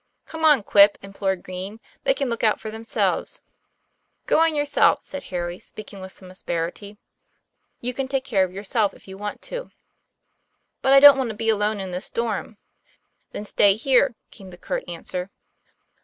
'Come 0.25 0.43
on, 0.43 0.63
Quip," 0.63 0.97
implored 1.03 1.43
Green, 1.43 1.79
"they 2.05 2.15
can 2.15 2.27
look 2.27 2.43
out 2.43 2.59
for 2.59 2.71
themselves," 2.71 3.37
TOM 3.37 3.43
PLA 3.43 3.47
YFAIR. 3.53 4.37
105 4.37 4.37
"Go 4.37 4.41
on 4.41 4.57
yourself," 4.59 5.03
said 5.03 5.23
Harry, 5.29 5.59
speaking 5.59 5.99
with 6.01 6.11
some 6.11 6.31
asperity.' 6.31 6.97
You 7.81 7.93
can 7.93 8.07
take 8.07 8.23
care 8.25 8.43
of 8.43 8.51
yourself, 8.51 8.95
if 8.95 9.07
you 9.07 9.15
want 9.19 9.43
to." 9.43 9.69
'But 10.81 10.93
I 10.93 10.99
don't 10.99 11.19
want 11.19 11.29
to 11.29 11.35
be 11.35 11.49
alone 11.49 11.79
in 11.79 11.91
this 11.91 12.05
storm." 12.05 12.57
'Then 13.31 13.43
stay 13.43 13.75
here," 13.75 14.15
came 14.31 14.49
the 14.49 14.57
curt 14.57 14.83
answer. 14.89 15.29